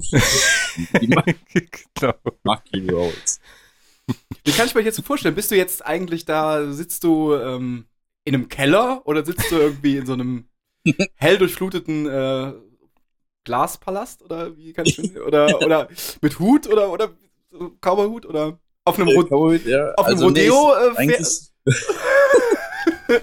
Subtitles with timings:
[1.00, 1.22] Genau.
[2.42, 3.40] Marky Rolls.
[4.44, 5.34] Wie kann ich mir jetzt so vorstellen?
[5.34, 7.86] Bist du jetzt eigentlich da, sitzt du ähm,
[8.24, 10.48] in einem Keller oder sitzt du irgendwie in so einem
[11.16, 12.52] hell durchfluteten äh,
[13.44, 15.88] Glaspalast oder wie kann ich mir, oder oder
[16.20, 17.10] mit Hut oder oder
[17.80, 19.92] Cowboyhut oder auf einem, Ro ja.
[19.94, 21.70] auf einem Also, nee, Rodeo ich- äh,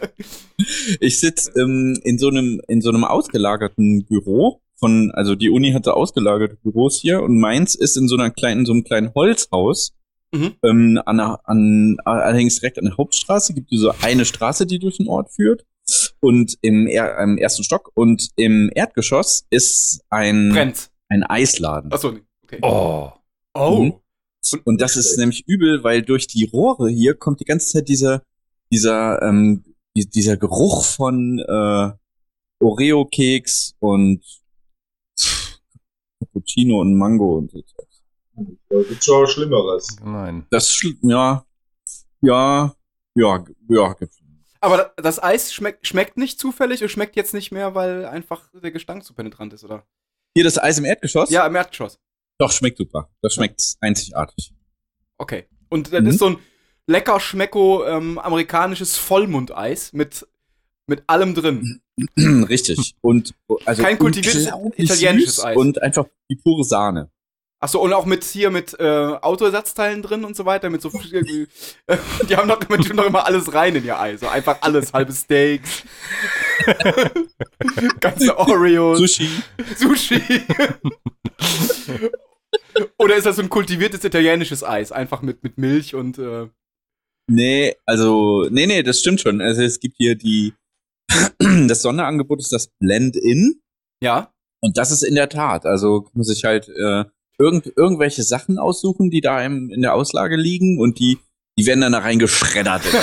[1.00, 5.72] ich sitze ähm, in so einem in so einem ausgelagerten Büro von also die Uni
[5.72, 9.94] hatte ausgelagerte Büros hier und meins ist in so einer kleinen so einem kleinen Holzhaus
[10.36, 10.54] Mhm.
[10.64, 14.98] ähm, an, an allerdings direkt an der Hauptstraße gibt es so eine Straße die durch
[14.98, 15.64] den Ort führt
[16.22, 20.90] und im, er im ersten Stock und im Erdgeschoss ist ein brennt.
[21.08, 22.22] ein Eisladen Achso, nee.
[22.46, 22.58] Okay.
[22.64, 23.12] Oh.
[23.54, 23.80] Oh.
[23.84, 23.94] Mhm.
[24.66, 28.24] Und das ist nämlich übel, weil durch die Rohre hier kommt die ganze Zeit dieser,
[28.72, 29.64] dieser, ähm,
[29.96, 31.92] die- dieser Geruch von äh,
[32.60, 34.22] Oreo-Keks und
[36.34, 37.64] Cappuccino und Mango und so.
[38.70, 39.98] Da gibt's schon Schlimmeres.
[40.04, 40.46] Nein.
[40.50, 41.46] Das schl- ja,
[42.22, 42.74] ja,
[43.16, 43.94] ja, ja.
[43.94, 44.20] gibt's.
[44.60, 48.72] Aber das Eis schmeckt, schmeckt nicht zufällig und schmeckt jetzt nicht mehr, weil einfach der
[48.72, 49.86] Gestank zu penetrant ist, oder?
[50.36, 51.30] Hier das Eis im Erdgeschoss?
[51.30, 52.00] Ja, im Erdgeschoss.
[52.40, 53.10] Doch, schmeckt super.
[53.22, 54.54] Das schmeckt einzigartig.
[55.18, 55.48] Okay.
[55.70, 56.08] Und das Mhm.
[56.08, 56.38] ist so ein
[56.88, 60.26] lecker Schmecko ähm, amerikanisches Vollmundeis mit,
[60.88, 61.82] mit allem drin.
[62.18, 62.96] Richtig.
[63.02, 63.34] Und
[63.66, 65.58] also Kein kultiviertes italienisches Eis.
[65.58, 67.10] Und einfach die pure Sahne.
[67.60, 71.46] Achso, und auch mit hier mit äh, Autoersatzteilen drin und so weiter, mit so äh,
[72.28, 74.18] die haben doch immer, die tun doch immer alles rein in ihr Ei.
[74.18, 75.84] So einfach alles, halbe Steaks.
[78.02, 78.98] Ganze Oreos.
[78.98, 79.30] Sushi.
[79.78, 80.22] Sushi.
[82.98, 84.92] Oder ist das so ein kultiviertes italienisches Eis?
[84.92, 86.48] Einfach mit, mit Milch und äh,
[87.28, 89.40] Nee, also, nee, nee, das stimmt schon.
[89.40, 90.54] Also es gibt hier die,
[91.68, 93.62] das Sonderangebot ist das Blend-In.
[94.02, 94.30] ja.
[94.62, 95.66] Und das ist in der Tat.
[95.66, 97.04] Also kann man sich halt äh,
[97.38, 101.20] irgend, irgendwelche Sachen aussuchen, die da im, in der Auslage liegen und die,
[101.60, 102.82] die werden dann da reingeschreddert.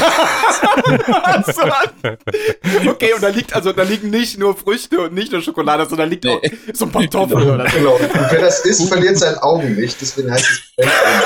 [2.86, 6.08] Okay, und da liegt also da liegen nicht nur Früchte und nicht nur Schokolade, sondern
[6.08, 6.52] da liegt auch Nee.
[6.72, 7.76] so ein Pantoffel oder so.
[7.78, 7.94] Genau.
[7.96, 10.00] Und wer das isst, verliert seine Augen nicht.
[10.00, 11.20] Deswegen heißt es Blend-In.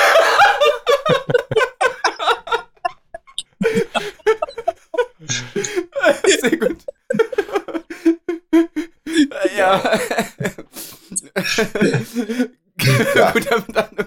[6.40, 6.73] Sehr gut.
[12.78, 14.03] Gut, damit an